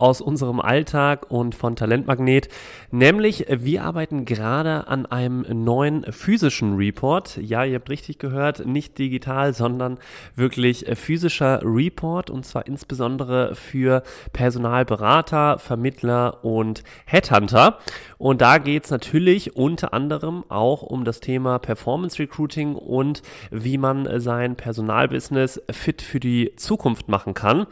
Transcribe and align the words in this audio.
aus 0.00 0.20
unserem 0.20 0.60
Alltag 0.60 1.30
und 1.30 1.54
von 1.54 1.76
Talentmagnet, 1.76 2.48
nämlich 2.90 3.44
wir 3.48 3.84
arbeiten 3.84 4.24
gerade 4.24 4.88
an 4.88 5.04
einem 5.04 5.44
neuen 5.64 6.10
physischen 6.10 6.76
Report. 6.76 7.36
Ja, 7.36 7.64
ihr 7.64 7.76
habt 7.76 7.90
richtig 7.90 8.18
gehört, 8.18 8.64
nicht 8.66 8.98
digital, 8.98 9.52
sondern 9.52 9.98
wirklich 10.34 10.86
physischer 10.94 11.60
Report 11.62 12.30
und 12.30 12.46
zwar 12.46 12.66
insbesondere 12.66 13.54
für 13.54 14.02
Personalberater, 14.32 15.58
Vermittler 15.58 16.44
und 16.44 16.82
Headhunter. 17.04 17.78
Und 18.16 18.40
da 18.40 18.58
geht 18.58 18.84
es 18.84 18.90
natürlich 18.90 19.54
unter 19.54 19.92
anderem 19.92 20.44
auch 20.48 20.82
um 20.82 21.04
das 21.04 21.20
Thema 21.20 21.58
Performance 21.58 22.18
Recruiting 22.18 22.74
und 22.74 23.22
wie 23.50 23.76
man 23.76 24.08
sein 24.20 24.56
Personalbusiness 24.56 25.60
fit 25.70 26.00
für 26.00 26.20
die 26.20 26.56
Zukunft 26.56 27.08
machen 27.08 27.34
kann. 27.34 27.66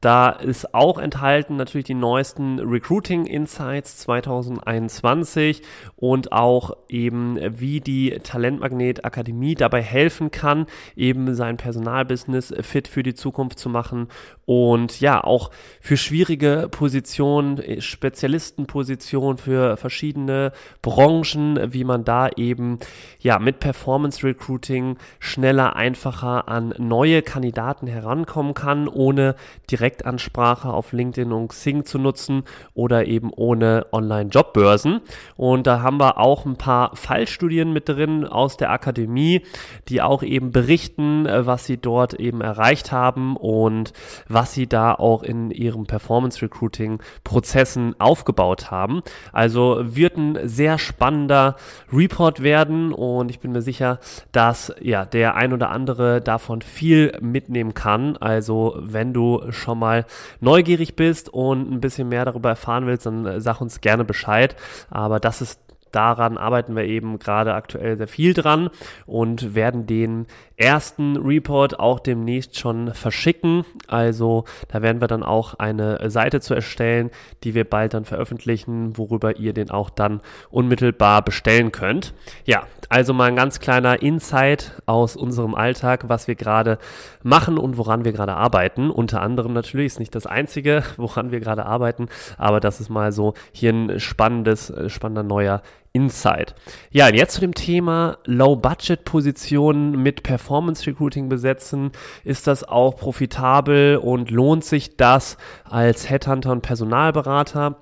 Da 0.00 0.30
ist 0.30 0.74
auch 0.74 0.98
enthalten 0.98 1.56
natürlich 1.56 1.86
die 1.86 1.94
neuesten 1.94 2.60
Recruiting 2.60 3.26
Insights 3.26 3.98
2021 3.98 5.62
und 5.96 6.32
auch 6.32 6.76
eben 6.88 7.38
wie 7.58 7.80
die 7.80 8.18
Talentmagnet 8.22 9.04
Akademie 9.04 9.54
dabei 9.54 9.82
helfen 9.82 10.30
kann, 10.30 10.66
eben 10.94 11.34
sein 11.34 11.56
Personalbusiness 11.56 12.54
fit 12.60 12.86
für 12.86 13.02
die 13.02 13.14
Zukunft 13.14 13.58
zu 13.58 13.68
machen 13.68 14.08
und 14.48 15.00
ja, 15.00 15.22
auch 15.22 15.50
für 15.80 15.98
schwierige 15.98 16.68
Positionen, 16.70 17.82
Spezialistenpositionen 17.82 19.36
für 19.36 19.76
verschiedene 19.76 20.52
Branchen, 20.80 21.72
wie 21.74 21.84
man 21.84 22.04
da 22.04 22.30
eben 22.36 22.78
ja 23.20 23.38
mit 23.38 23.60
Performance 23.60 24.26
Recruiting 24.26 24.96
schneller, 25.18 25.76
einfacher 25.76 26.48
an 26.48 26.72
neue 26.78 27.20
Kandidaten 27.20 27.86
herankommen 27.86 28.54
kann, 28.54 28.88
ohne 28.88 29.34
direkt 29.70 29.87
Direktansprache 29.88 30.68
auf 30.68 30.92
LinkedIn 30.92 31.32
und 31.32 31.48
Xing 31.48 31.84
zu 31.84 31.98
nutzen 31.98 32.42
oder 32.74 33.06
eben 33.06 33.30
ohne 33.34 33.86
Online-Jobbörsen. 33.90 35.00
Und 35.36 35.66
da 35.66 35.80
haben 35.80 35.98
wir 35.98 36.18
auch 36.18 36.44
ein 36.44 36.56
paar 36.56 36.94
Fallstudien 36.94 37.72
mit 37.72 37.88
drin 37.88 38.26
aus 38.26 38.56
der 38.58 38.70
Akademie, 38.70 39.42
die 39.88 40.02
auch 40.02 40.22
eben 40.22 40.52
berichten, 40.52 41.26
äh, 41.26 41.46
was 41.46 41.64
sie 41.64 41.78
dort 41.78 42.14
eben 42.14 42.40
erreicht 42.40 42.92
haben 42.92 43.36
und 43.36 43.92
was 44.28 44.52
sie 44.52 44.66
da 44.66 44.94
auch 44.94 45.22
in 45.22 45.50
ihren 45.50 45.86
Performance 45.86 46.42
Recruiting 46.42 47.00
Prozessen 47.24 47.94
aufgebaut 47.98 48.70
haben. 48.70 49.00
Also 49.32 49.78
wird 49.80 50.16
ein 50.16 50.38
sehr 50.46 50.78
spannender 50.78 51.56
Report 51.92 52.42
werden 52.42 52.92
und 52.92 53.30
ich 53.30 53.40
bin 53.40 53.52
mir 53.52 53.62
sicher, 53.62 54.00
dass 54.32 54.74
ja 54.80 55.06
der 55.06 55.34
ein 55.36 55.52
oder 55.52 55.70
andere 55.70 56.20
davon 56.20 56.60
viel 56.60 57.16
mitnehmen 57.20 57.72
kann. 57.72 58.16
Also 58.18 58.76
wenn 58.80 59.14
du 59.14 59.50
schon 59.50 59.77
mal 59.78 60.06
neugierig 60.40 60.96
bist 60.96 61.28
und 61.28 61.70
ein 61.70 61.80
bisschen 61.80 62.08
mehr 62.08 62.24
darüber 62.24 62.50
erfahren 62.50 62.86
willst, 62.86 63.06
dann 63.06 63.26
äh, 63.26 63.40
sag 63.40 63.60
uns 63.60 63.80
gerne 63.80 64.04
Bescheid. 64.04 64.56
Aber 64.90 65.20
das 65.20 65.40
ist 65.40 65.60
daran 65.92 66.38
arbeiten 66.38 66.76
wir 66.76 66.84
eben 66.84 67.18
gerade 67.18 67.54
aktuell 67.54 67.96
sehr 67.96 68.08
viel 68.08 68.34
dran 68.34 68.70
und 69.06 69.54
werden 69.54 69.86
den 69.86 70.26
ersten 70.56 71.16
Report 71.16 71.78
auch 71.78 72.00
demnächst 72.00 72.58
schon 72.58 72.92
verschicken. 72.92 73.64
Also 73.86 74.44
da 74.68 74.82
werden 74.82 75.00
wir 75.00 75.06
dann 75.06 75.22
auch 75.22 75.54
eine 75.54 76.10
Seite 76.10 76.40
zu 76.40 76.54
erstellen, 76.54 77.10
die 77.44 77.54
wir 77.54 77.64
bald 77.64 77.94
dann 77.94 78.04
veröffentlichen, 78.04 78.98
worüber 78.98 79.36
ihr 79.36 79.52
den 79.52 79.70
auch 79.70 79.88
dann 79.88 80.20
unmittelbar 80.50 81.22
bestellen 81.22 81.70
könnt. 81.70 82.12
Ja, 82.44 82.64
also 82.88 83.14
mal 83.14 83.28
ein 83.28 83.36
ganz 83.36 83.60
kleiner 83.60 84.02
Insight 84.02 84.72
aus 84.86 85.16
unserem 85.16 85.54
Alltag, 85.54 86.08
was 86.08 86.26
wir 86.26 86.34
gerade 86.34 86.78
machen 87.22 87.56
und 87.56 87.76
woran 87.76 88.04
wir 88.04 88.12
gerade 88.12 88.34
arbeiten. 88.34 88.90
Unter 88.90 89.22
anderem 89.22 89.52
natürlich 89.52 89.86
ist 89.86 90.00
nicht 90.00 90.14
das 90.14 90.26
einzige, 90.26 90.82
woran 90.96 91.30
wir 91.30 91.40
gerade 91.40 91.66
arbeiten, 91.66 92.08
aber 92.36 92.58
das 92.58 92.80
ist 92.80 92.88
mal 92.88 93.12
so 93.12 93.34
hier 93.52 93.72
ein 93.72 94.00
spannendes, 94.00 94.72
spannender 94.88 95.22
neuer 95.22 95.62
Insight. 95.92 96.54
Ja, 96.90 97.08
jetzt 97.08 97.34
zu 97.34 97.40
dem 97.40 97.54
Thema 97.54 98.18
Low-Budget-Positionen 98.24 100.02
mit 100.02 100.22
Performance 100.22 100.86
Recruiting 100.86 101.28
besetzen. 101.28 101.92
Ist 102.24 102.46
das 102.46 102.64
auch 102.64 102.96
profitabel 102.96 103.96
und 103.96 104.30
lohnt 104.30 104.64
sich 104.64 104.96
das 104.96 105.36
als 105.64 106.08
Headhunter 106.08 106.52
und 106.52 106.62
Personalberater? 106.62 107.76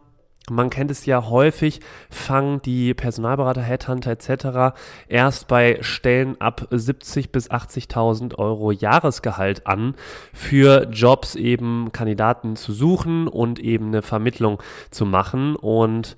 Man 0.48 0.70
kennt 0.70 0.92
es 0.92 1.06
ja 1.06 1.28
häufig, 1.28 1.80
fangen 2.08 2.62
die 2.62 2.94
Personalberater, 2.94 3.62
Headhunter 3.62 4.12
etc. 4.12 4.78
erst 5.08 5.48
bei 5.48 5.78
Stellen 5.80 6.40
ab 6.40 6.68
70 6.70 7.32
bis 7.32 7.50
80.000 7.50 8.36
Euro 8.38 8.70
Jahresgehalt 8.70 9.66
an, 9.66 9.96
für 10.32 10.86
Jobs 10.92 11.34
eben 11.34 11.90
Kandidaten 11.90 12.54
zu 12.54 12.72
suchen 12.72 13.26
und 13.26 13.58
eben 13.58 13.88
eine 13.88 14.02
Vermittlung 14.02 14.62
zu 14.92 15.04
machen. 15.04 15.56
Und 15.56 16.16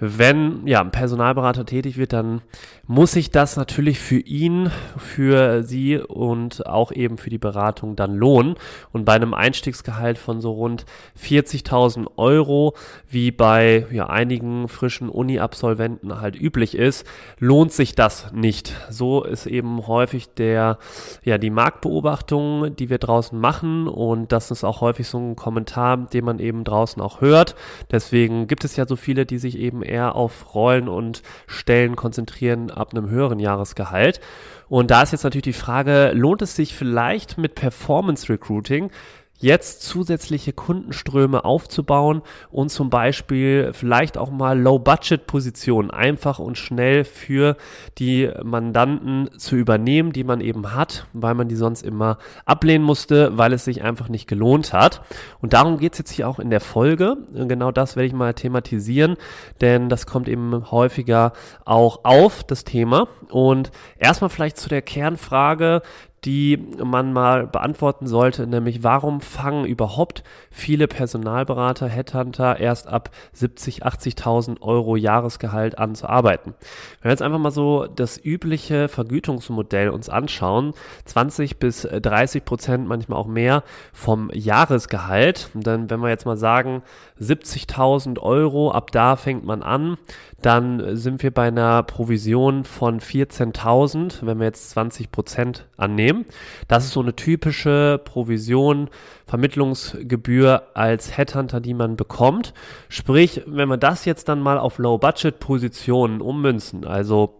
wenn 0.00 0.66
ja 0.66 0.80
ein 0.80 0.90
Personalberater 0.90 1.64
tätig 1.64 1.98
wird, 1.98 2.12
dann 2.12 2.42
muss 2.88 3.12
sich 3.12 3.30
das 3.30 3.56
natürlich 3.56 4.00
für 4.00 4.18
ihn, 4.18 4.72
für 4.96 5.62
sie 5.62 5.98
und 5.98 6.66
auch 6.66 6.90
eben 6.90 7.16
für 7.16 7.30
die 7.30 7.38
Beratung 7.38 7.94
dann 7.94 8.16
lohnen. 8.16 8.56
Und 8.90 9.04
bei 9.04 9.12
einem 9.12 9.34
Einstiegsgehalt 9.34 10.18
von 10.18 10.40
so 10.40 10.50
rund 10.50 10.84
40.000 11.22 12.08
Euro, 12.16 12.74
wie 13.08 13.30
bei 13.30 13.67
ja, 13.90 14.06
einigen 14.08 14.68
frischen 14.68 15.08
Uni-Absolventen 15.08 16.20
halt 16.20 16.40
üblich 16.40 16.76
ist, 16.76 17.06
lohnt 17.38 17.72
sich 17.72 17.94
das 17.94 18.32
nicht. 18.32 18.74
So 18.90 19.24
ist 19.24 19.46
eben 19.46 19.86
häufig 19.86 20.28
der, 20.34 20.78
ja, 21.24 21.38
die 21.38 21.50
Marktbeobachtung, 21.50 22.74
die 22.76 22.90
wir 22.90 22.98
draußen 22.98 23.38
machen 23.38 23.88
und 23.88 24.32
das 24.32 24.50
ist 24.50 24.64
auch 24.64 24.80
häufig 24.80 25.08
so 25.08 25.18
ein 25.18 25.36
Kommentar, 25.36 25.96
den 25.96 26.24
man 26.24 26.38
eben 26.38 26.64
draußen 26.64 27.00
auch 27.02 27.20
hört. 27.20 27.54
Deswegen 27.90 28.46
gibt 28.46 28.64
es 28.64 28.76
ja 28.76 28.86
so 28.86 28.96
viele, 28.96 29.26
die 29.26 29.38
sich 29.38 29.58
eben 29.58 29.82
eher 29.82 30.14
auf 30.14 30.54
Rollen 30.54 30.88
und 30.88 31.22
Stellen 31.46 31.96
konzentrieren 31.96 32.70
ab 32.70 32.92
einem 32.92 33.10
höheren 33.10 33.38
Jahresgehalt. 33.38 34.20
Und 34.68 34.90
da 34.90 35.02
ist 35.02 35.12
jetzt 35.12 35.24
natürlich 35.24 35.44
die 35.44 35.52
Frage, 35.52 36.12
lohnt 36.14 36.42
es 36.42 36.54
sich 36.54 36.74
vielleicht 36.74 37.38
mit 37.38 37.54
Performance 37.54 38.28
Recruiting 38.28 38.90
jetzt 39.38 39.82
zusätzliche 39.82 40.52
Kundenströme 40.52 41.44
aufzubauen 41.44 42.22
und 42.50 42.70
zum 42.70 42.90
Beispiel 42.90 43.70
vielleicht 43.72 44.18
auch 44.18 44.30
mal 44.30 44.58
Low-Budget-Positionen 44.58 45.90
einfach 45.90 46.38
und 46.38 46.58
schnell 46.58 47.04
für 47.04 47.56
die 47.98 48.30
Mandanten 48.42 49.30
zu 49.38 49.56
übernehmen, 49.56 50.12
die 50.12 50.24
man 50.24 50.40
eben 50.40 50.74
hat, 50.74 51.06
weil 51.12 51.34
man 51.34 51.48
die 51.48 51.56
sonst 51.56 51.82
immer 51.82 52.18
ablehnen 52.44 52.84
musste, 52.84 53.38
weil 53.38 53.52
es 53.52 53.64
sich 53.64 53.82
einfach 53.82 54.08
nicht 54.08 54.26
gelohnt 54.26 54.72
hat. 54.72 55.02
Und 55.40 55.52
darum 55.52 55.78
geht 55.78 55.92
es 55.92 55.98
jetzt 55.98 56.10
hier 56.10 56.28
auch 56.28 56.40
in 56.40 56.50
der 56.50 56.60
Folge. 56.60 57.16
Genau 57.32 57.70
das 57.70 57.94
werde 57.94 58.08
ich 58.08 58.12
mal 58.12 58.34
thematisieren, 58.34 59.16
denn 59.60 59.88
das 59.88 60.06
kommt 60.06 60.28
eben 60.28 60.70
häufiger 60.70 61.32
auch 61.64 62.00
auf, 62.04 62.42
das 62.42 62.64
Thema. 62.64 63.06
Und 63.30 63.70
erstmal 63.98 64.30
vielleicht 64.30 64.58
zu 64.58 64.68
der 64.68 64.82
Kernfrage, 64.82 65.82
die 66.24 66.58
man 66.82 67.12
mal 67.12 67.46
beantworten 67.46 68.06
sollte, 68.06 68.46
nämlich 68.46 68.82
warum 68.82 69.20
fangen 69.20 69.64
überhaupt 69.64 70.24
viele 70.50 70.88
Personalberater, 70.88 71.88
Headhunter 71.88 72.58
erst 72.58 72.88
ab 72.88 73.10
70, 73.32 73.86
80.000 73.86 74.60
Euro 74.60 74.96
Jahresgehalt 74.96 75.78
an 75.78 75.94
zu 75.94 76.08
arbeiten. 76.08 76.54
Wenn 77.00 77.08
wir 77.08 77.12
jetzt 77.12 77.22
einfach 77.22 77.38
mal 77.38 77.50
so 77.50 77.86
das 77.86 78.22
übliche 78.22 78.88
Vergütungsmodell 78.88 79.90
uns 79.90 80.08
anschauen, 80.08 80.74
20 81.04 81.58
bis 81.58 81.82
30 81.82 82.44
Prozent, 82.44 82.88
manchmal 82.88 83.18
auch 83.18 83.26
mehr 83.26 83.62
vom 83.92 84.30
Jahresgehalt, 84.32 85.50
dann 85.54 85.88
wenn 85.90 86.00
wir 86.00 86.08
jetzt 86.08 86.26
mal 86.26 86.36
sagen 86.36 86.82
70.000 87.20 88.18
Euro, 88.18 88.70
ab 88.72 88.90
da 88.92 89.16
fängt 89.16 89.44
man 89.44 89.62
an, 89.62 89.98
dann 90.40 90.96
sind 90.96 91.22
wir 91.22 91.32
bei 91.32 91.48
einer 91.48 91.82
Provision 91.82 92.62
von 92.64 93.00
14.000, 93.00 94.24
wenn 94.24 94.38
wir 94.38 94.46
jetzt 94.46 94.70
20 94.70 95.10
Prozent 95.10 95.66
annehmen. 95.76 96.26
Das 96.68 96.84
ist 96.84 96.92
so 96.92 97.00
eine 97.00 97.16
typische 97.16 98.00
Provision, 98.04 98.88
Vermittlungsgebühr 99.26 100.68
als 100.74 101.16
Headhunter, 101.16 101.60
die 101.60 101.74
man 101.74 101.96
bekommt. 101.96 102.54
Sprich, 102.88 103.42
wenn 103.46 103.68
wir 103.68 103.78
das 103.78 104.04
jetzt 104.04 104.28
dann 104.28 104.40
mal 104.40 104.58
auf 104.58 104.78
Low-Budget-Positionen 104.78 106.20
ummünzen, 106.20 106.84
also 106.84 107.34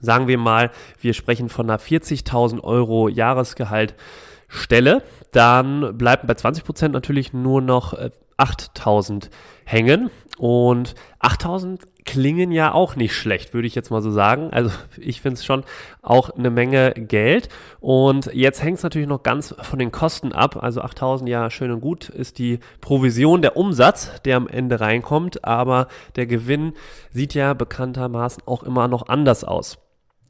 sagen 0.00 0.28
wir 0.28 0.38
mal, 0.38 0.70
wir 1.00 1.14
sprechen 1.14 1.48
von 1.48 1.68
einer 1.68 1.80
40.000 1.80 2.62
Euro 2.62 3.08
Jahresgehalt 3.08 3.94
Stelle, 4.48 5.02
dann 5.32 5.98
bleiben 5.98 6.28
bei 6.28 6.34
20% 6.34 6.88
natürlich 6.88 7.32
nur 7.32 7.60
noch 7.60 7.92
8000 8.36 9.30
hängen. 9.64 10.10
Und 10.38 10.94
8000 11.18 11.82
klingen 12.04 12.52
ja 12.52 12.72
auch 12.72 12.94
nicht 12.94 13.14
schlecht, 13.14 13.54
würde 13.54 13.66
ich 13.66 13.74
jetzt 13.74 13.90
mal 13.90 14.02
so 14.02 14.10
sagen. 14.10 14.50
Also 14.52 14.70
ich 14.96 15.20
finde 15.20 15.34
es 15.34 15.44
schon 15.44 15.64
auch 16.02 16.30
eine 16.30 16.50
Menge 16.50 16.92
Geld. 16.92 17.48
Und 17.80 18.30
jetzt 18.32 18.62
hängt 18.62 18.78
es 18.78 18.84
natürlich 18.84 19.08
noch 19.08 19.22
ganz 19.22 19.54
von 19.60 19.78
den 19.78 19.90
Kosten 19.90 20.32
ab. 20.32 20.62
Also 20.62 20.82
8000, 20.82 21.28
ja, 21.28 21.50
schön 21.50 21.70
und 21.70 21.80
gut 21.80 22.08
ist 22.08 22.38
die 22.38 22.60
Provision, 22.80 23.42
der 23.42 23.56
Umsatz, 23.56 24.22
der 24.24 24.36
am 24.36 24.48
Ende 24.48 24.80
reinkommt. 24.80 25.44
Aber 25.44 25.88
der 26.16 26.26
Gewinn 26.26 26.74
sieht 27.10 27.34
ja 27.34 27.54
bekanntermaßen 27.54 28.42
auch 28.46 28.62
immer 28.62 28.88
noch 28.88 29.08
anders 29.08 29.42
aus. 29.44 29.78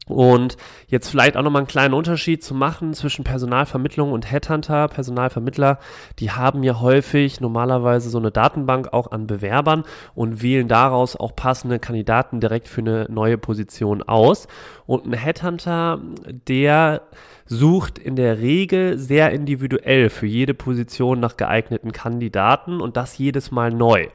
Und 0.07 0.55
jetzt 0.87 1.09
vielleicht 1.09 1.35
auch 1.35 1.43
nochmal 1.43 1.61
einen 1.61 1.67
kleinen 1.67 1.93
Unterschied 1.93 2.43
zu 2.43 2.53
machen 2.53 2.93
zwischen 2.93 3.23
Personalvermittlung 3.23 4.11
und 4.11 4.31
Headhunter. 4.31 4.87
Personalvermittler, 4.87 5.79
die 6.19 6.31
haben 6.31 6.63
ja 6.63 6.79
häufig 6.79 7.41
normalerweise 7.41 8.09
so 8.09 8.17
eine 8.17 8.31
Datenbank 8.31 8.93
auch 8.93 9.11
an 9.11 9.27
Bewerbern 9.27 9.83
und 10.15 10.41
wählen 10.41 10.67
daraus 10.67 11.15
auch 11.15 11.35
passende 11.35 11.79
Kandidaten 11.79 12.39
direkt 12.39 12.67
für 12.67 12.81
eine 12.81 13.07
neue 13.09 13.37
Position 13.37 14.01
aus. 14.01 14.47
Und 14.85 15.05
ein 15.05 15.13
Headhunter, 15.13 15.99
der 16.47 17.01
sucht 17.45 17.97
in 17.97 18.15
der 18.15 18.39
Regel 18.39 18.97
sehr 18.97 19.31
individuell 19.31 20.09
für 20.09 20.25
jede 20.25 20.53
Position 20.53 21.19
nach 21.19 21.37
geeigneten 21.37 21.91
Kandidaten 21.91 22.81
und 22.81 22.97
das 22.97 23.17
jedes 23.17 23.51
Mal 23.51 23.71
neu. 23.71 24.07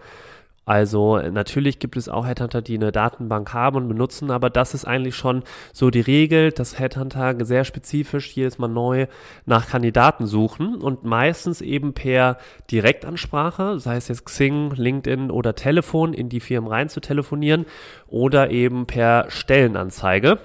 Also 0.64 1.18
natürlich 1.18 1.80
gibt 1.80 1.96
es 1.96 2.08
auch 2.08 2.24
Headhunter, 2.24 2.62
die 2.62 2.76
eine 2.76 2.92
Datenbank 2.92 3.52
haben 3.52 3.76
und 3.76 3.88
benutzen, 3.88 4.30
aber 4.30 4.48
das 4.48 4.74
ist 4.74 4.84
eigentlich 4.84 5.16
schon 5.16 5.42
so 5.72 5.90
die 5.90 6.00
Regel, 6.00 6.52
dass 6.52 6.78
Headhunter 6.78 7.44
sehr 7.44 7.64
spezifisch 7.64 8.32
jedes 8.36 8.58
Mal 8.58 8.68
neu 8.68 9.08
nach 9.44 9.68
Kandidaten 9.68 10.26
suchen 10.26 10.76
und 10.76 11.02
meistens 11.04 11.62
eben 11.62 11.94
per 11.94 12.38
Direktansprache, 12.70 13.80
sei 13.80 13.96
es 13.96 14.06
jetzt 14.06 14.24
Xing, 14.24 14.70
LinkedIn 14.70 15.32
oder 15.32 15.56
Telefon, 15.56 16.14
in 16.14 16.28
die 16.28 16.40
Firmen 16.40 16.70
rein 16.70 16.88
zu 16.88 17.00
telefonieren 17.00 17.66
oder 18.06 18.50
eben 18.50 18.86
per 18.86 19.26
Stellenanzeige. 19.30 20.38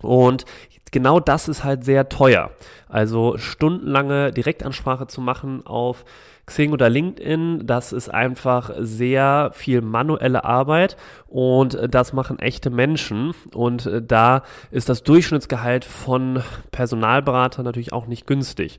Und 0.00 0.46
genau 0.90 1.20
das 1.20 1.48
ist 1.48 1.64
halt 1.64 1.84
sehr 1.84 2.08
teuer. 2.08 2.50
Also 2.88 3.36
stundenlange 3.36 4.32
Direktansprache 4.32 5.06
zu 5.06 5.20
machen 5.20 5.66
auf 5.66 6.04
Xing 6.46 6.72
oder 6.72 6.88
LinkedIn, 6.88 7.66
das 7.66 7.92
ist 7.92 8.08
einfach 8.08 8.70
sehr 8.78 9.50
viel 9.54 9.82
manuelle 9.82 10.44
Arbeit 10.44 10.96
und 11.26 11.78
das 11.88 12.12
machen 12.12 12.38
echte 12.38 12.70
Menschen 12.70 13.34
und 13.54 13.88
da 14.02 14.42
ist 14.70 14.88
das 14.88 15.02
Durchschnittsgehalt 15.02 15.84
von 15.84 16.42
Personalberatern 16.72 17.64
natürlich 17.64 17.92
auch 17.92 18.06
nicht 18.06 18.26
günstig. 18.26 18.78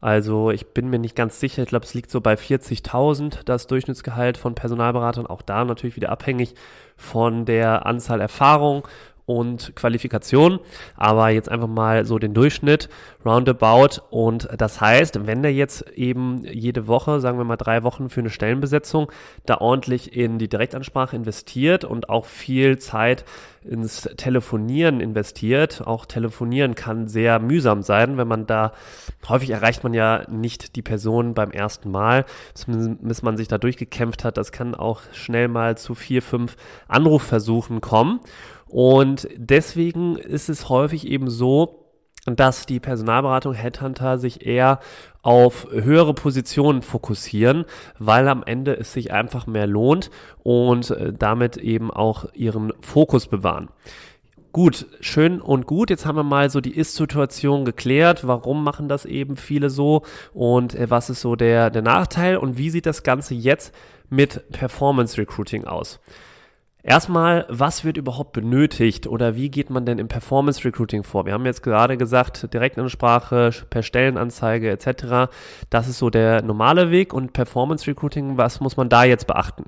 Also 0.00 0.50
ich 0.50 0.66
bin 0.68 0.90
mir 0.90 0.98
nicht 0.98 1.16
ganz 1.16 1.40
sicher, 1.40 1.62
ich 1.62 1.70
glaube 1.70 1.86
es 1.86 1.94
liegt 1.94 2.10
so 2.10 2.20
bei 2.20 2.34
40.000 2.34 3.44
das 3.44 3.66
Durchschnittsgehalt 3.66 4.36
von 4.36 4.54
Personalberatern, 4.54 5.26
auch 5.26 5.42
da 5.42 5.64
natürlich 5.64 5.96
wieder 5.96 6.10
abhängig 6.10 6.54
von 6.96 7.46
der 7.46 7.86
Anzahl 7.86 8.20
Erfahrung 8.20 8.86
und 9.26 9.74
Qualifikation, 9.74 10.60
aber 10.96 11.30
jetzt 11.30 11.50
einfach 11.50 11.66
mal 11.66 12.06
so 12.06 12.18
den 12.18 12.32
Durchschnitt 12.32 12.88
roundabout 13.24 14.00
und 14.10 14.48
das 14.56 14.80
heißt, 14.80 15.26
wenn 15.26 15.42
der 15.42 15.52
jetzt 15.52 15.90
eben 15.90 16.44
jede 16.44 16.86
Woche, 16.86 17.20
sagen 17.20 17.36
wir 17.36 17.44
mal 17.44 17.56
drei 17.56 17.82
Wochen 17.82 18.08
für 18.08 18.20
eine 18.20 18.30
Stellenbesetzung, 18.30 19.10
da 19.44 19.58
ordentlich 19.58 20.16
in 20.16 20.38
die 20.38 20.48
Direktansprache 20.48 21.16
investiert 21.16 21.84
und 21.84 22.08
auch 22.08 22.24
viel 22.24 22.78
Zeit 22.78 23.24
ins 23.66 24.02
Telefonieren 24.16 25.00
investiert. 25.00 25.82
Auch 25.84 26.06
Telefonieren 26.06 26.74
kann 26.74 27.08
sehr 27.08 27.40
mühsam 27.40 27.82
sein, 27.82 28.16
wenn 28.16 28.28
man 28.28 28.46
da, 28.46 28.72
häufig 29.28 29.50
erreicht 29.50 29.82
man 29.82 29.92
ja 29.92 30.22
nicht 30.30 30.76
die 30.76 30.82
Person 30.82 31.34
beim 31.34 31.50
ersten 31.50 31.90
Mal, 31.90 32.24
bis 33.00 33.22
man 33.22 33.36
sich 33.36 33.48
da 33.48 33.58
durchgekämpft 33.58 34.24
hat. 34.24 34.36
Das 34.36 34.52
kann 34.52 34.74
auch 34.74 35.00
schnell 35.12 35.48
mal 35.48 35.76
zu 35.76 35.94
vier, 35.94 36.22
fünf 36.22 36.56
Anrufversuchen 36.88 37.80
kommen. 37.80 38.20
Und 38.68 39.28
deswegen 39.36 40.16
ist 40.16 40.48
es 40.48 40.68
häufig 40.68 41.06
eben 41.06 41.30
so, 41.30 41.86
dass 42.26 42.66
die 42.66 42.80
Personalberatung 42.80 43.54
Headhunter 43.54 44.18
sich 44.18 44.44
eher 44.44 44.80
auf 45.22 45.68
höhere 45.70 46.14
Positionen 46.14 46.82
fokussieren, 46.82 47.64
weil 47.98 48.28
am 48.28 48.42
Ende 48.42 48.76
es 48.76 48.92
sich 48.92 49.12
einfach 49.12 49.46
mehr 49.46 49.66
lohnt 49.66 50.10
und 50.42 50.90
äh, 50.90 51.12
damit 51.12 51.56
eben 51.56 51.90
auch 51.90 52.26
ihren 52.34 52.72
Fokus 52.80 53.28
bewahren. 53.28 53.68
Gut, 54.52 54.86
schön 55.00 55.40
und 55.40 55.66
gut. 55.66 55.90
Jetzt 55.90 56.06
haben 56.06 56.16
wir 56.16 56.22
mal 56.22 56.48
so 56.48 56.60
die 56.60 56.74
Ist-Situation 56.74 57.64
geklärt. 57.64 58.26
Warum 58.26 58.64
machen 58.64 58.88
das 58.88 59.04
eben 59.04 59.36
viele 59.36 59.68
so 59.68 60.02
und 60.32 60.74
äh, 60.74 60.90
was 60.90 61.10
ist 61.10 61.20
so 61.20 61.36
der, 61.36 61.70
der 61.70 61.82
Nachteil 61.82 62.38
und 62.38 62.56
wie 62.56 62.70
sieht 62.70 62.86
das 62.86 63.02
Ganze 63.02 63.34
jetzt 63.34 63.74
mit 64.08 64.50
Performance 64.50 65.18
Recruiting 65.18 65.64
aus? 65.64 66.00
Erstmal, 66.86 67.46
was 67.48 67.84
wird 67.84 67.96
überhaupt 67.96 68.32
benötigt 68.32 69.08
oder 69.08 69.34
wie 69.34 69.50
geht 69.50 69.70
man 69.70 69.84
denn 69.84 69.98
im 69.98 70.06
Performance 70.06 70.64
Recruiting 70.64 71.02
vor? 71.02 71.26
Wir 71.26 71.32
haben 71.32 71.44
jetzt 71.44 71.64
gerade 71.64 71.96
gesagt, 71.96 72.54
Direktansprache, 72.54 73.50
per 73.68 73.82
Stellenanzeige 73.82 74.70
etc. 74.70 75.28
Das 75.68 75.88
ist 75.88 75.98
so 75.98 76.10
der 76.10 76.42
normale 76.42 76.92
Weg 76.92 77.12
und 77.12 77.32
Performance 77.32 77.88
Recruiting, 77.88 78.36
was 78.36 78.60
muss 78.60 78.76
man 78.76 78.88
da 78.88 79.02
jetzt 79.02 79.26
beachten? 79.26 79.64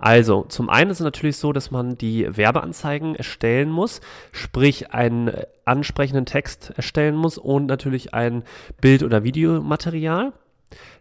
Also, 0.00 0.46
zum 0.48 0.68
einen 0.68 0.90
ist 0.90 0.98
es 0.98 1.04
natürlich 1.04 1.36
so, 1.36 1.52
dass 1.52 1.70
man 1.70 1.96
die 1.96 2.26
Werbeanzeigen 2.36 3.14
erstellen 3.14 3.70
muss, 3.70 4.00
sprich 4.32 4.92
einen 4.92 5.30
ansprechenden 5.64 6.26
Text 6.26 6.72
erstellen 6.74 7.14
muss 7.14 7.38
und 7.38 7.66
natürlich 7.66 8.14
ein 8.14 8.42
Bild- 8.80 9.04
oder 9.04 9.22
Videomaterial. 9.22 10.32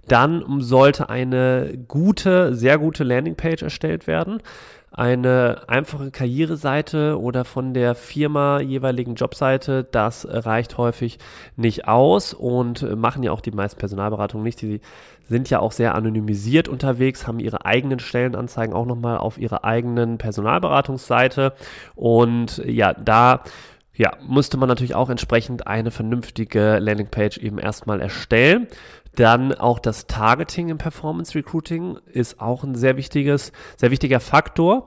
Dann 0.07 0.61
sollte 0.61 1.09
eine 1.09 1.77
gute, 1.87 2.55
sehr 2.55 2.77
gute 2.77 3.03
Landingpage 3.03 3.63
erstellt 3.63 4.07
werden 4.07 4.41
eine 4.91 5.63
einfache 5.67 6.11
Karriereseite 6.11 7.19
oder 7.19 7.45
von 7.45 7.73
der 7.73 7.93
Firma 7.93 8.59
jeweiligen 8.61 9.15
Jobseite, 9.15 9.83
das 9.83 10.25
reicht 10.29 10.77
häufig 10.77 11.19
nicht 11.55 11.87
aus 11.87 12.33
und 12.33 12.95
machen 12.95 13.21
ja 13.23 13.31
auch 13.31 13.41
die 13.41 13.51
meisten 13.51 13.79
Personalberatungen 13.79 14.43
nicht. 14.43 14.61
Die 14.61 14.79
sind 15.27 15.49
ja 15.49 15.59
auch 15.59 15.73
sehr 15.73 15.93
anonymisiert 15.93 16.67
unterwegs, 16.67 17.27
haben 17.27 17.39
ihre 17.39 17.65
eigenen 17.65 17.99
Stellenanzeigen 17.99 18.73
auch 18.73 18.85
nochmal 18.85 19.17
auf 19.17 19.37
ihrer 19.37 19.65
eigenen 19.65 20.17
Personalberatungsseite 20.17 21.53
und 21.95 22.61
ja, 22.65 22.93
da 22.93 23.43
ja, 23.97 24.11
musste 24.21 24.57
man 24.57 24.69
natürlich 24.69 24.93
auch 24.93 25.09
entsprechend 25.09 25.65
eine 25.65 25.89
vernünftige 25.89 26.77
Landingpage 26.77 27.39
eben 27.39 27.57
erstmal 27.57 27.99
erstellen. 27.99 28.67
Dann 29.17 29.51
auch 29.51 29.79
das 29.79 30.05
Targeting 30.05 30.69
im 30.69 30.77
Performance 30.77 31.33
Recruiting 31.33 31.97
ist 32.05 32.39
auch 32.39 32.63
ein 32.63 32.75
sehr 32.75 32.97
wichtiges, 32.97 33.51
sehr 33.75 33.89
wichtiger 33.89 34.19
Faktor. 34.19 34.85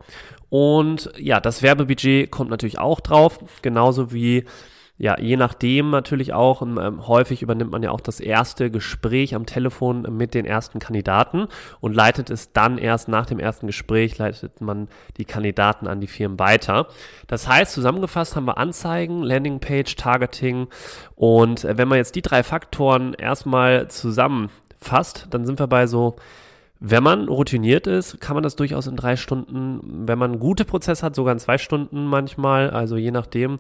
Und 0.49 1.11
ja, 1.19 1.41
das 1.41 1.63
Werbebudget 1.63 2.31
kommt 2.31 2.49
natürlich 2.49 2.79
auch 2.79 3.01
drauf, 3.01 3.41
genauso 3.61 4.13
wie 4.13 4.45
ja, 5.01 5.19
je 5.19 5.39
nachdem 5.39 5.89
natürlich 5.89 6.35
auch, 6.35 6.61
ähm, 6.61 7.09
häufig 7.09 7.41
übernimmt 7.41 7.71
man 7.71 7.83
ja 7.83 7.91
auch 7.91 8.03
das 8.03 8.21
erste 8.21 8.71
Gespräch 8.71 9.35
am 9.35 9.47
Telefon 9.47 10.03
mit 10.15 10.35
den 10.35 10.45
ersten 10.45 10.79
Kandidaten 10.79 11.49
und 11.81 11.97
leitet 11.97 12.29
es 12.29 12.53
dann 12.53 12.77
erst 12.77 13.09
nach 13.09 13.25
dem 13.25 13.39
ersten 13.39 13.67
Gespräch, 13.67 14.19
leitet 14.19 14.61
man 14.61 14.89
die 15.17 15.25
Kandidaten 15.25 15.87
an 15.87 16.01
die 16.01 16.07
Firmen 16.07 16.39
weiter. 16.39 16.87
Das 17.29 17.49
heißt, 17.49 17.73
zusammengefasst 17.73 18.37
haben 18.37 18.45
wir 18.45 18.59
Anzeigen, 18.59 19.23
Landingpage, 19.23 19.97
Targeting 19.97 20.69
und 21.17 21.65
äh, 21.65 21.79
wenn 21.79 21.89
man 21.89 21.97
jetzt 21.97 22.15
die 22.15 22.23
drei 22.23 22.43
Faktoren 22.43 23.15
erstmal 23.15 23.89
zusammenfasst, 23.89 25.29
dann 25.31 25.47
sind 25.47 25.59
wir 25.59 25.67
bei 25.67 25.87
so 25.87 26.17
wenn 26.83 27.03
man 27.03 27.29
routiniert 27.29 27.87
ist, 27.87 28.21
kann 28.21 28.35
man 28.35 28.43
das 28.43 28.57
durchaus 28.57 28.87
in 28.87 28.97
drei 28.97 29.17
Stunden, 29.17 30.07
wenn 30.09 30.19
man 30.19 30.39
gute 30.39 30.65
Prozesse 30.65 31.05
hat, 31.05 31.15
sogar 31.15 31.35
in 31.35 31.39
zwei 31.39 31.59
Stunden 31.59 32.07
manchmal, 32.07 32.71
also 32.71 32.97
je 32.97 33.11
nachdem, 33.11 33.59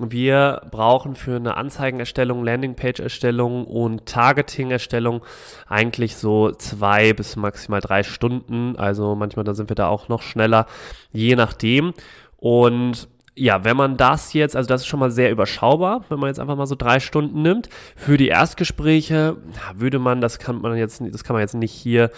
wir 0.00 0.62
brauchen 0.70 1.14
für 1.14 1.36
eine 1.36 1.56
Anzeigenerstellung, 1.56 2.44
Landingpage-Erstellung 2.44 3.64
und 3.64 4.06
Targeting-Erstellung 4.06 5.24
eigentlich 5.68 6.16
so 6.16 6.50
zwei 6.50 7.12
bis 7.12 7.36
maximal 7.36 7.80
drei 7.80 8.02
Stunden. 8.02 8.76
Also 8.76 9.14
manchmal 9.14 9.44
da 9.44 9.54
sind 9.54 9.68
wir 9.68 9.76
da 9.76 9.86
auch 9.88 10.08
noch 10.08 10.22
schneller, 10.22 10.66
je 11.12 11.36
nachdem. 11.36 11.94
Und 12.38 13.08
ja, 13.36 13.64
wenn 13.64 13.76
man 13.76 13.96
das 13.96 14.32
jetzt, 14.32 14.56
also 14.56 14.68
das 14.68 14.82
ist 14.82 14.86
schon 14.86 15.00
mal 15.00 15.10
sehr 15.10 15.30
überschaubar, 15.30 16.04
wenn 16.08 16.18
man 16.20 16.28
jetzt 16.28 16.38
einfach 16.38 16.56
mal 16.56 16.66
so 16.66 16.76
drei 16.76 17.00
Stunden 17.00 17.42
nimmt. 17.42 17.68
Für 17.96 18.16
die 18.16 18.28
Erstgespräche 18.28 19.36
würde 19.74 19.98
man, 19.98 20.20
das 20.20 20.38
kann 20.38 20.60
man 20.60 20.76
jetzt, 20.76 21.02
das 21.04 21.24
kann 21.24 21.34
man 21.34 21.40
jetzt 21.40 21.54
nicht 21.54 21.72
hier 21.72 22.10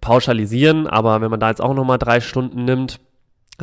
pauschalisieren, 0.00 0.86
aber 0.86 1.20
wenn 1.20 1.30
man 1.30 1.40
da 1.40 1.48
jetzt 1.48 1.60
auch 1.60 1.74
nochmal 1.74 1.98
drei 1.98 2.20
Stunden 2.20 2.64
nimmt, 2.64 3.00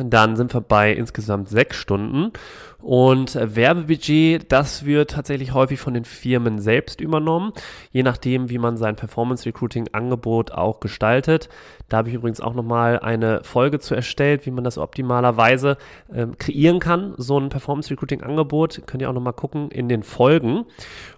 Dann 0.04 0.36
sind 0.36 0.54
wir 0.54 0.60
bei 0.60 0.92
insgesamt 0.92 1.48
sechs 1.48 1.76
Stunden. 1.76 2.32
Und 2.80 3.34
Werbebudget, 3.34 4.52
das 4.52 4.84
wird 4.84 5.10
tatsächlich 5.10 5.52
häufig 5.52 5.80
von 5.80 5.94
den 5.94 6.04
Firmen 6.04 6.60
selbst 6.60 7.00
übernommen, 7.00 7.52
je 7.90 8.04
nachdem, 8.04 8.50
wie 8.50 8.58
man 8.58 8.76
sein 8.76 8.94
Performance 8.94 9.44
Recruiting 9.46 9.88
Angebot 9.92 10.52
auch 10.52 10.78
gestaltet. 10.78 11.48
Da 11.88 11.96
habe 11.96 12.08
ich 12.08 12.14
übrigens 12.14 12.40
auch 12.40 12.54
nochmal 12.54 13.00
eine 13.00 13.42
Folge 13.42 13.80
zu 13.80 13.94
erstellt, 13.94 14.46
wie 14.46 14.52
man 14.52 14.62
das 14.62 14.78
optimalerweise 14.78 15.76
ähm, 16.14 16.38
kreieren 16.38 16.78
kann, 16.78 17.14
so 17.16 17.38
ein 17.38 17.48
Performance 17.48 17.90
Recruiting 17.90 18.22
Angebot. 18.22 18.82
Könnt 18.86 19.02
ihr 19.02 19.08
auch 19.08 19.14
nochmal 19.14 19.32
gucken 19.32 19.70
in 19.70 19.88
den 19.88 20.04
Folgen. 20.04 20.64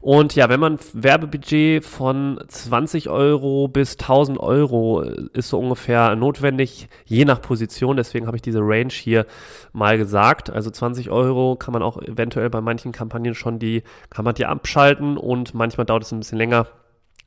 Und 0.01 0.37
ja, 0.37 0.49
wenn 0.49 0.61
man 0.61 0.79
Werbebudget 0.95 1.85
von 1.85 2.41
20 2.47 3.11
Euro 3.11 3.69
bis 3.69 3.99
1000 3.99 4.39
Euro 4.39 5.03
äh, 5.03 5.27
ist 5.35 5.51
so 5.51 5.59
ungefähr 5.59 6.17
notwendig, 6.17 6.89
je 7.05 7.27
nach 7.27 7.43
Position. 7.43 7.97
Deswegen 7.97 8.27
habe 8.27 8.37
ich 8.37 8.43
diese 8.43 8.61
Range 8.71 8.93
hier 8.93 9.27
mal 9.73 9.99
gesagt. 9.99 10.50
Also 10.50 10.71
20 10.71 11.11
Euro 11.11 11.57
kann 11.57 11.73
man 11.73 11.83
auch 11.83 12.00
eventuell 12.00 12.50
bei 12.50 12.61
manchen 12.61 12.93
Kampagnen 12.93 13.35
schon 13.35 13.59
die, 13.59 13.83
kann 14.11 14.25
man 14.25 14.35
die 14.35 14.47
abschalten 14.47 15.17
und 15.17 15.55
manchmal 15.55 15.87
dauert 15.87 16.05
es 16.05 16.12
ein 16.12 16.21
bisschen 16.21 16.39
länger, 16.39 16.67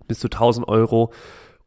bis 0.07 0.19
zu 0.19 0.27
1000 0.27 0.67
Euro 0.67 1.11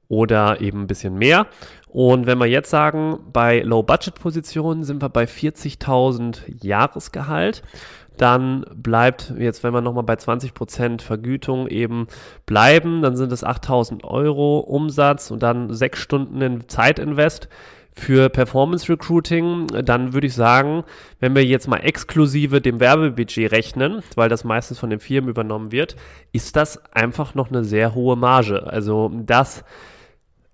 oder 0.08 0.60
eben 0.60 0.82
ein 0.82 0.86
bisschen 0.86 1.16
mehr. 1.16 1.46
Und 1.88 2.26
wenn 2.26 2.38
wir 2.38 2.46
jetzt 2.46 2.70
sagen, 2.70 3.18
bei 3.32 3.60
Low-Budget-Positionen 3.60 4.84
sind 4.84 5.02
wir 5.02 5.08
bei 5.08 5.24
40.000 5.24 6.64
Jahresgehalt, 6.64 7.62
dann 8.16 8.64
bleibt 8.74 9.34
jetzt, 9.38 9.62
wenn 9.62 9.74
wir 9.74 9.80
nochmal 9.80 10.04
bei 10.04 10.14
20% 10.14 11.02
Vergütung 11.02 11.68
eben 11.68 12.06
bleiben, 12.46 13.02
dann 13.02 13.16
sind 13.16 13.32
es 13.32 13.44
8.000 13.44 14.04
Euro 14.04 14.58
Umsatz 14.60 15.30
und 15.30 15.42
dann 15.42 15.74
sechs 15.74 15.98
Stunden 15.98 16.40
in 16.40 16.68
Zeitinvest 16.68 17.48
für 17.98 18.28
Performance 18.28 18.92
Recruiting, 18.92 19.66
dann 19.68 20.12
würde 20.12 20.26
ich 20.26 20.34
sagen, 20.34 20.84
wenn 21.18 21.34
wir 21.34 21.44
jetzt 21.44 21.66
mal 21.66 21.78
exklusive 21.78 22.60
dem 22.60 22.78
Werbebudget 22.78 23.50
rechnen, 23.50 24.02
weil 24.14 24.28
das 24.28 24.44
meistens 24.44 24.78
von 24.78 24.90
den 24.90 25.00
Firmen 25.00 25.30
übernommen 25.30 25.72
wird, 25.72 25.96
ist 26.30 26.56
das 26.56 26.92
einfach 26.94 27.34
noch 27.34 27.48
eine 27.48 27.64
sehr 27.64 27.94
hohe 27.94 28.16
Marge. 28.16 28.66
Also 28.66 29.10
das 29.14 29.64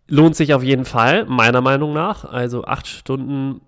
lohnt 0.06 0.36
sich 0.36 0.54
auf 0.54 0.62
jeden 0.62 0.84
Fall, 0.84 1.26
meiner 1.26 1.60
Meinung 1.60 1.92
nach. 1.92 2.24
Also 2.24 2.64
acht 2.64 2.86
Stunden, 2.86 3.60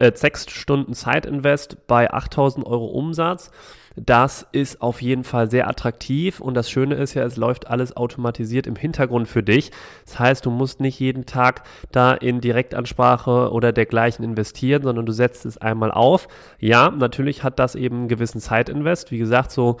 äh, 0.00 0.10
sechs 0.12 0.50
Stunden 0.50 0.92
Zeitinvest 0.92 1.86
bei 1.86 2.12
8000 2.12 2.66
Euro 2.66 2.86
Umsatz. 2.86 3.52
Das 3.96 4.46
ist 4.52 4.82
auf 4.82 5.02
jeden 5.02 5.24
Fall 5.24 5.50
sehr 5.50 5.68
attraktiv 5.68 6.40
und 6.40 6.54
das 6.54 6.70
Schöne 6.70 6.94
ist 6.94 7.14
ja, 7.14 7.24
es 7.24 7.36
läuft 7.36 7.66
alles 7.66 7.96
automatisiert 7.96 8.66
im 8.66 8.76
Hintergrund 8.76 9.26
für 9.26 9.42
dich. 9.42 9.72
Das 10.06 10.18
heißt, 10.18 10.46
du 10.46 10.50
musst 10.50 10.80
nicht 10.80 11.00
jeden 11.00 11.26
Tag 11.26 11.64
da 11.90 12.14
in 12.14 12.40
Direktansprache 12.40 13.50
oder 13.50 13.72
dergleichen 13.72 14.24
investieren, 14.24 14.82
sondern 14.82 15.06
du 15.06 15.12
setzt 15.12 15.44
es 15.44 15.58
einmal 15.58 15.90
auf. 15.90 16.28
Ja, 16.60 16.90
natürlich 16.90 17.42
hat 17.42 17.58
das 17.58 17.74
eben 17.74 17.96
einen 17.96 18.08
gewissen 18.08 18.40
Zeitinvest. 18.40 19.10
Wie 19.10 19.18
gesagt, 19.18 19.50
so 19.50 19.78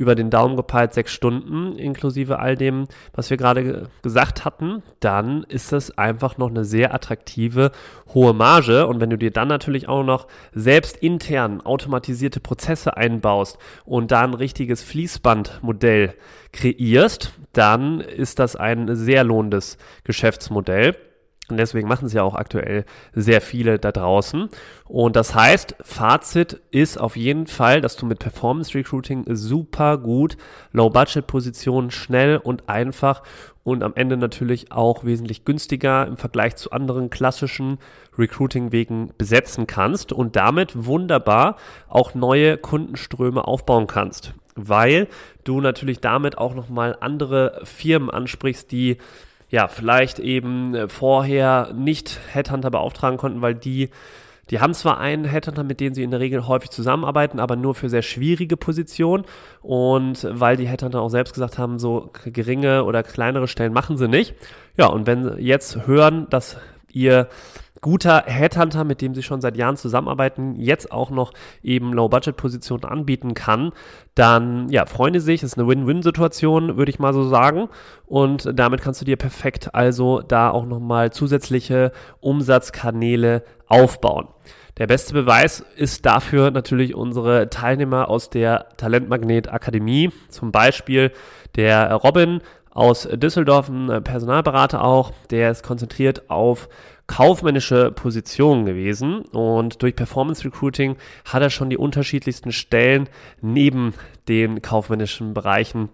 über 0.00 0.14
den 0.14 0.30
Daumen 0.30 0.56
gepeilt 0.56 0.94
sechs 0.94 1.12
Stunden, 1.12 1.76
inklusive 1.76 2.38
all 2.38 2.56
dem, 2.56 2.86
was 3.12 3.28
wir 3.28 3.36
gerade 3.36 3.88
gesagt 4.02 4.44
hatten, 4.44 4.82
dann 5.00 5.42
ist 5.44 5.72
das 5.72 5.98
einfach 5.98 6.38
noch 6.38 6.48
eine 6.48 6.64
sehr 6.64 6.94
attraktive 6.94 7.72
hohe 8.14 8.32
Marge. 8.32 8.86
Und 8.86 9.00
wenn 9.00 9.10
du 9.10 9.18
dir 9.18 9.30
dann 9.30 9.48
natürlich 9.48 9.88
auch 9.88 10.04
noch 10.04 10.26
selbst 10.54 10.96
intern 10.96 11.60
automatisierte 11.60 12.40
Prozesse 12.40 12.96
einbaust 12.96 13.49
und 13.84 14.10
da 14.10 14.22
ein 14.22 14.34
richtiges 14.34 14.82
Fließbandmodell 14.82 16.14
kreierst, 16.52 17.32
dann 17.52 18.00
ist 18.00 18.38
das 18.38 18.56
ein 18.56 18.94
sehr 18.96 19.24
lohnendes 19.24 19.78
Geschäftsmodell. 20.04 20.96
Und 21.50 21.56
deswegen 21.56 21.88
machen 21.88 22.06
es 22.06 22.12
ja 22.12 22.22
auch 22.22 22.34
aktuell 22.34 22.84
sehr 23.12 23.40
viele 23.40 23.78
da 23.78 23.92
draußen. 23.92 24.48
Und 24.84 25.16
das 25.16 25.34
heißt, 25.34 25.76
Fazit 25.80 26.60
ist 26.70 26.98
auf 26.98 27.16
jeden 27.16 27.46
Fall, 27.46 27.80
dass 27.80 27.96
du 27.96 28.06
mit 28.06 28.20
Performance 28.20 28.74
Recruiting 28.74 29.24
super 29.34 29.98
gut 29.98 30.36
Low-Budget-Positionen 30.72 31.90
schnell 31.90 32.36
und 32.36 32.68
einfach 32.68 33.22
und 33.62 33.82
am 33.82 33.92
Ende 33.94 34.16
natürlich 34.16 34.72
auch 34.72 35.04
wesentlich 35.04 35.44
günstiger 35.44 36.06
im 36.06 36.16
Vergleich 36.16 36.56
zu 36.56 36.70
anderen 36.70 37.10
klassischen 37.10 37.78
Recruiting-Wegen 38.18 39.12
besetzen 39.18 39.66
kannst 39.66 40.12
und 40.12 40.36
damit 40.36 40.86
wunderbar 40.86 41.56
auch 41.88 42.14
neue 42.14 42.56
Kundenströme 42.56 43.46
aufbauen 43.46 43.86
kannst, 43.86 44.34
weil 44.54 45.08
du 45.44 45.60
natürlich 45.60 46.00
damit 46.00 46.38
auch 46.38 46.54
nochmal 46.54 46.96
andere 47.00 47.60
Firmen 47.64 48.10
ansprichst, 48.10 48.72
die 48.72 48.98
ja, 49.50 49.66
vielleicht 49.66 50.20
eben 50.20 50.74
äh, 50.74 50.88
vorher 50.88 51.72
nicht 51.74 52.20
Headhunter 52.32 52.70
beauftragen 52.70 53.18
konnten, 53.18 53.42
weil 53.42 53.56
die, 53.56 53.90
die 54.50 54.60
haben 54.60 54.74
zwar 54.74 54.98
einen 54.98 55.24
Headhunter, 55.24 55.62
mit 55.62 55.80
dem 55.80 55.94
sie 55.94 56.02
in 56.02 56.10
der 56.10 56.20
Regel 56.20 56.46
häufig 56.46 56.70
zusammenarbeiten, 56.70 57.38
aber 57.38 57.56
nur 57.56 57.74
für 57.74 57.88
sehr 57.88 58.02
schwierige 58.02 58.56
Positionen. 58.56 59.24
Und 59.62 60.26
weil 60.28 60.56
die 60.56 60.66
Headhunter 60.66 61.00
auch 61.00 61.08
selbst 61.08 61.34
gesagt 61.34 61.58
haben, 61.58 61.78
so 61.78 62.10
geringe 62.24 62.84
oder 62.84 63.02
kleinere 63.02 63.48
Stellen 63.48 63.72
machen 63.72 63.96
sie 63.96 64.08
nicht. 64.08 64.34
Ja, 64.76 64.86
und 64.86 65.06
wenn 65.06 65.24
sie 65.24 65.42
jetzt 65.42 65.86
hören, 65.86 66.26
dass 66.30 66.56
ihr 66.92 67.28
guter 67.80 68.24
Headhunter, 68.26 68.84
mit 68.84 69.00
dem 69.00 69.14
sie 69.14 69.22
schon 69.22 69.40
seit 69.40 69.56
Jahren 69.56 69.76
zusammenarbeiten, 69.76 70.56
jetzt 70.56 70.92
auch 70.92 71.10
noch 71.10 71.32
eben 71.62 71.92
Low-Budget-Positionen 71.92 72.84
anbieten 72.84 73.34
kann, 73.34 73.72
dann 74.14 74.68
ja, 74.68 74.86
freuen 74.86 75.18
sich. 75.20 75.40
Das 75.40 75.52
ist 75.52 75.58
eine 75.58 75.68
Win-Win-Situation, 75.68 76.76
würde 76.76 76.90
ich 76.90 76.98
mal 76.98 77.12
so 77.12 77.28
sagen. 77.28 77.68
Und 78.06 78.50
damit 78.54 78.82
kannst 78.82 79.00
du 79.00 79.04
dir 79.04 79.16
perfekt 79.16 79.74
also 79.74 80.20
da 80.20 80.50
auch 80.50 80.66
nochmal 80.66 81.12
zusätzliche 81.12 81.92
Umsatzkanäle 82.20 83.44
aufbauen. 83.66 84.28
Der 84.78 84.86
beste 84.86 85.12
Beweis 85.12 85.60
ist 85.76 86.06
dafür 86.06 86.50
natürlich 86.50 86.94
unsere 86.94 87.50
Teilnehmer 87.50 88.08
aus 88.08 88.30
der 88.30 88.68
Talentmagnet 88.76 89.52
Akademie, 89.52 90.10
zum 90.28 90.52
Beispiel 90.52 91.12
der 91.56 91.92
Robin 91.92 92.40
aus 92.70 93.08
Düsseldorf, 93.12 93.68
ein 93.68 94.02
Personalberater 94.04 94.82
auch, 94.84 95.12
der 95.30 95.50
ist 95.50 95.62
konzentriert 95.62 96.30
auf 96.30 96.68
kaufmännische 97.06 97.90
Position 97.90 98.64
gewesen. 98.64 99.22
Und 99.22 99.82
durch 99.82 99.96
Performance 99.96 100.44
Recruiting 100.44 100.96
hat 101.24 101.42
er 101.42 101.50
schon 101.50 101.68
die 101.68 101.76
unterschiedlichsten 101.76 102.52
Stellen 102.52 103.08
neben 103.40 103.94
den 104.28 104.62
kaufmännischen 104.62 105.34
Bereichen 105.34 105.88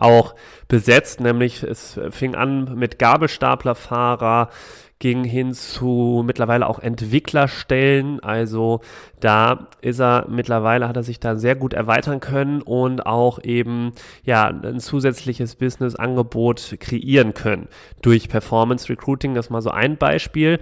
auch 0.00 0.34
besetzt, 0.66 1.20
nämlich 1.20 1.62
es 1.62 2.00
fing 2.10 2.34
an 2.34 2.74
mit 2.74 2.98
Gabelstaplerfahrer, 2.98 4.50
ging 4.98 5.24
hin 5.24 5.52
zu 5.52 6.22
mittlerweile 6.24 6.66
auch 6.66 6.78
Entwicklerstellen. 6.78 8.20
Also 8.20 8.80
da 9.20 9.68
ist 9.82 10.00
er 10.00 10.26
mittlerweile, 10.28 10.88
hat 10.88 10.96
er 10.96 11.02
sich 11.02 11.20
da 11.20 11.36
sehr 11.36 11.54
gut 11.54 11.74
erweitern 11.74 12.20
können 12.20 12.62
und 12.62 13.04
auch 13.04 13.42
eben 13.42 13.92
ja 14.24 14.46
ein 14.46 14.80
zusätzliches 14.80 15.56
Business-Angebot 15.56 16.76
kreieren 16.80 17.34
können 17.34 17.68
durch 18.00 18.28
Performance 18.28 18.88
Recruiting. 18.88 19.34
Das 19.34 19.46
ist 19.46 19.50
mal 19.50 19.62
so 19.62 19.70
ein 19.70 19.96
Beispiel. 19.96 20.60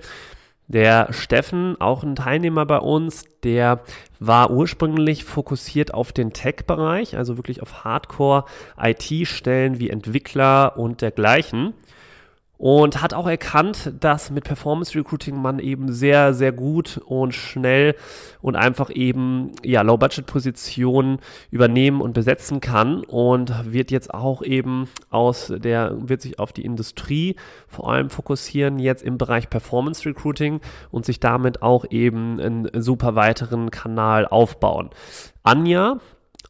Der 0.67 1.13
Steffen, 1.13 1.79
auch 1.79 2.03
ein 2.03 2.17
Teilnehmer 2.17 2.65
bei 2.65 2.79
uns, 2.79 3.27
der 3.43 3.83
war 4.19 4.51
ursprünglich 4.51 5.23
fokussiert 5.25 5.93
auf 5.93 6.11
den 6.13 6.33
Tech-Bereich, 6.33 7.19
also 7.19 7.37
wirklich 7.37 7.61
auf 7.61 7.85
Hardcore-IT-Stellen 7.85 9.79
wie 9.79 9.91
Entwickler 9.91 10.79
und 10.79 11.03
dergleichen 11.03 11.75
und 12.65 13.03
hat 13.03 13.13
auch 13.13 13.27
erkannt, 13.27 13.93
dass 14.01 14.31
mit 14.31 14.45
Performance 14.45 14.99
Recruiting 14.99 15.37
man 15.37 15.59
eben 15.59 15.93
sehr, 15.93 16.33
sehr 16.33 16.51
gut 16.51 16.99
und 17.05 17.35
schnell 17.35 17.95
und 18.41 18.57
einfach 18.57 18.89
eben 18.89 19.53
ja 19.63 19.83
Low-Budget-Positionen 19.83 21.19
übernehmen 21.51 22.01
und 22.01 22.15
besetzen 22.15 22.61
kann 22.61 23.05
und 23.05 23.71
wird 23.71 23.91
jetzt 23.91 24.15
auch 24.15 24.43
eben 24.43 24.89
aus 25.11 25.53
der, 25.55 25.93
wird 26.09 26.23
sich 26.23 26.39
auf 26.39 26.55
die 26.55 26.65
Industrie 26.65 27.37
vor 27.69 27.93
allem 27.93 28.09
fokussieren, 28.09 28.79
jetzt 28.79 29.03
im 29.03 29.19
Bereich 29.19 29.51
Performance 29.51 30.09
Recruiting 30.09 30.63
und 30.91 31.05
sich 31.05 31.21
damit 31.21 31.61
auch 31.61 31.85
eben 31.91 32.41
einen 32.41 32.83
super 32.83 33.15
weiteren 33.15 33.71
Kanal 33.71 34.27
aufbauen. 34.27 34.89
Anja, 35.43 35.99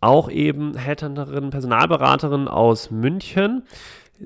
auch 0.01 0.31
eben 0.31 0.77
Headhunterin, 0.77 1.51
Personalberaterin 1.51 2.47
aus 2.47 2.93
München, 2.93 3.65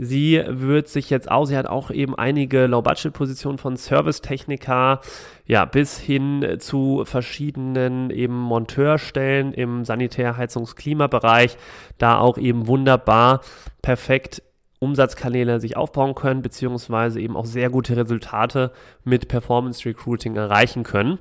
Sie 0.01 0.41
wird 0.47 0.87
sich 0.87 1.11
jetzt 1.11 1.29
auch, 1.29 1.45
sie 1.45 1.57
hat 1.57 1.67
auch 1.67 1.91
eben 1.91 2.15
einige 2.15 2.67
Low-Budget-Positionen 2.67 3.59
von 3.59 3.77
Servicetechniker, 3.77 5.01
ja, 5.45 5.65
bis 5.65 5.99
hin 5.99 6.59
zu 6.61 7.03
verschiedenen 7.05 8.11
eben 8.11 8.39
Monteurstellen 8.39 9.53
im 9.53 9.85
Sanitär-, 9.85 10.37
Heizungs-, 10.37 10.77
Klimabereich, 10.77 11.57
da 11.99 12.19
auch 12.19 12.39
eben 12.39 12.69
wunderbar 12.69 13.41
perfekt 13.83 14.41
Umsatzkanäle 14.79 15.59
sich 15.59 15.77
aufbauen 15.77 16.15
können, 16.15 16.43
beziehungsweise 16.43 17.21
eben 17.21 17.37
auch 17.37 17.47
sehr 17.47 17.69
gute 17.69 17.97
Resultate 17.97 18.71
mit 19.03 19.27
Performance 19.27 19.85
Recruiting 19.85 20.37
erreichen 20.37 20.85
können. 20.85 21.19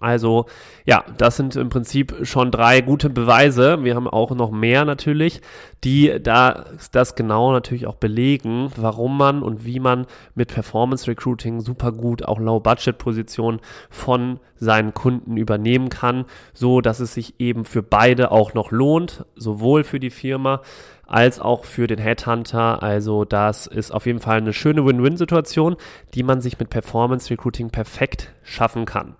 Also 0.00 0.46
ja, 0.84 1.04
das 1.16 1.36
sind 1.36 1.56
im 1.56 1.68
Prinzip 1.68 2.14
schon 2.22 2.50
drei 2.50 2.80
gute 2.80 3.10
Beweise. 3.10 3.82
Wir 3.82 3.94
haben 3.94 4.08
auch 4.08 4.30
noch 4.32 4.50
mehr 4.50 4.84
natürlich, 4.84 5.40
die 5.84 6.20
da 6.22 6.66
das 6.92 7.14
genau 7.14 7.52
natürlich 7.52 7.86
auch 7.86 7.96
belegen, 7.96 8.70
warum 8.76 9.16
man 9.16 9.42
und 9.42 9.64
wie 9.64 9.80
man 9.80 10.06
mit 10.34 10.52
Performance 10.52 11.06
Recruiting 11.06 11.60
super 11.60 11.92
gut 11.92 12.24
auch 12.24 12.38
Low-Budget-Positionen 12.38 13.60
von 13.90 14.40
seinen 14.56 14.94
Kunden 14.94 15.36
übernehmen 15.36 15.88
kann, 15.88 16.24
so 16.52 16.80
dass 16.80 17.00
es 17.00 17.14
sich 17.14 17.40
eben 17.40 17.64
für 17.64 17.82
beide 17.82 18.30
auch 18.30 18.54
noch 18.54 18.70
lohnt, 18.70 19.24
sowohl 19.36 19.84
für 19.84 20.00
die 20.00 20.10
Firma 20.10 20.60
als 21.06 21.40
auch 21.40 21.64
für 21.64 21.86
den 21.86 21.98
Headhunter. 21.98 22.82
Also 22.82 23.24
das 23.24 23.66
ist 23.66 23.92
auf 23.92 24.06
jeden 24.06 24.20
Fall 24.20 24.38
eine 24.38 24.52
schöne 24.52 24.84
Win-Win-Situation, 24.84 25.76
die 26.14 26.22
man 26.22 26.40
sich 26.40 26.58
mit 26.58 26.70
Performance 26.70 27.30
Recruiting 27.30 27.70
perfekt 27.70 28.32
schaffen 28.42 28.84
kann. 28.84 29.16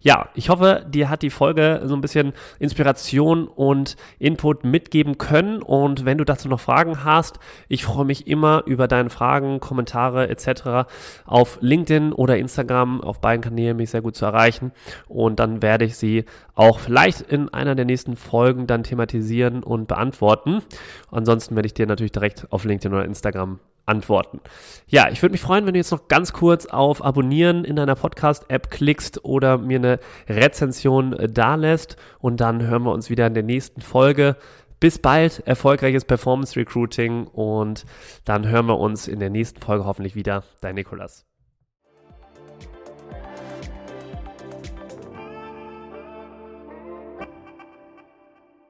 Ja, 0.00 0.28
ich 0.34 0.48
hoffe, 0.48 0.86
dir 0.88 1.10
hat 1.10 1.22
die 1.22 1.30
Folge 1.30 1.82
so 1.84 1.94
ein 1.94 2.00
bisschen 2.00 2.32
Inspiration 2.58 3.48
und 3.48 3.96
Input 4.18 4.64
mitgeben 4.64 5.18
können. 5.18 5.62
Und 5.62 6.04
wenn 6.04 6.18
du 6.18 6.24
dazu 6.24 6.48
noch 6.48 6.60
Fragen 6.60 7.04
hast, 7.04 7.38
ich 7.68 7.84
freue 7.84 8.06
mich 8.06 8.26
immer 8.26 8.62
über 8.66 8.88
deine 8.88 9.10
Fragen, 9.10 9.60
Kommentare 9.60 10.28
etc. 10.28 10.90
auf 11.26 11.58
LinkedIn 11.60 12.12
oder 12.12 12.38
Instagram. 12.38 13.02
Auf 13.02 13.20
beiden 13.20 13.42
Kanälen 13.42 13.76
mich 13.76 13.90
sehr 13.90 14.02
gut 14.02 14.16
zu 14.16 14.24
erreichen. 14.24 14.72
Und 15.08 15.38
dann 15.38 15.62
werde 15.62 15.84
ich 15.84 15.96
sie 15.96 16.24
auch 16.54 16.78
vielleicht 16.78 17.20
in 17.22 17.48
einer 17.48 17.74
der 17.74 17.84
nächsten 17.84 18.16
Folgen 18.16 18.66
dann 18.66 18.82
thematisieren 18.82 19.62
und 19.62 19.86
beantworten. 19.88 20.62
Ansonsten 21.10 21.56
werde 21.56 21.66
ich 21.66 21.74
dir 21.74 21.86
natürlich 21.86 22.12
direkt 22.12 22.46
auf 22.50 22.64
LinkedIn 22.64 22.92
oder 22.92 23.04
Instagram 23.04 23.60
antworten. 23.90 24.40
Ja, 24.86 25.08
ich 25.10 25.20
würde 25.20 25.32
mich 25.32 25.40
freuen, 25.40 25.66
wenn 25.66 25.74
du 25.74 25.78
jetzt 25.78 25.90
noch 25.90 26.08
ganz 26.08 26.32
kurz 26.32 26.66
auf 26.66 27.04
Abonnieren 27.04 27.64
in 27.64 27.76
deiner 27.76 27.96
Podcast-App 27.96 28.70
klickst 28.70 29.24
oder 29.24 29.58
mir 29.58 29.78
eine 29.78 29.98
Rezension 30.28 31.12
äh, 31.12 31.28
dalässt 31.28 31.96
und 32.18 32.40
dann 32.40 32.62
hören 32.62 32.84
wir 32.84 32.92
uns 32.92 33.10
wieder 33.10 33.26
in 33.26 33.34
der 33.34 33.42
nächsten 33.42 33.80
Folge. 33.80 34.36
Bis 34.78 34.98
bald, 34.98 35.46
erfolgreiches 35.46 36.06
Performance 36.06 36.58
Recruiting 36.58 37.26
und 37.26 37.84
dann 38.24 38.48
hören 38.48 38.66
wir 38.66 38.78
uns 38.78 39.08
in 39.08 39.20
der 39.20 39.28
nächsten 39.28 39.60
Folge 39.60 39.84
hoffentlich 39.84 40.14
wieder. 40.14 40.42
Dein 40.62 40.76
Nikolas. 40.76 41.29